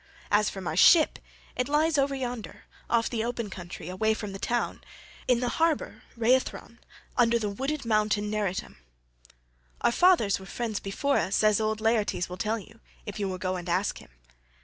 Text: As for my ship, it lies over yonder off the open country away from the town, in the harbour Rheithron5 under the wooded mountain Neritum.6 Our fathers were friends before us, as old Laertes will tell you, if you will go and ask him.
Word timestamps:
As 0.31 0.49
for 0.49 0.61
my 0.61 0.73
ship, 0.73 1.19
it 1.55 1.69
lies 1.69 1.95
over 1.95 2.15
yonder 2.15 2.63
off 2.89 3.07
the 3.07 3.23
open 3.23 3.51
country 3.51 3.87
away 3.87 4.15
from 4.15 4.31
the 4.31 4.39
town, 4.39 4.83
in 5.27 5.41
the 5.41 5.49
harbour 5.61 6.01
Rheithron5 6.17 6.79
under 7.17 7.37
the 7.37 7.51
wooded 7.51 7.85
mountain 7.85 8.27
Neritum.6 8.31 8.77
Our 9.81 9.91
fathers 9.91 10.39
were 10.39 10.47
friends 10.47 10.79
before 10.79 11.17
us, 11.19 11.43
as 11.43 11.61
old 11.61 11.81
Laertes 11.81 12.27
will 12.29 12.37
tell 12.37 12.57
you, 12.57 12.79
if 13.05 13.19
you 13.19 13.29
will 13.29 13.37
go 13.37 13.57
and 13.57 13.69
ask 13.69 13.99
him. 13.99 14.09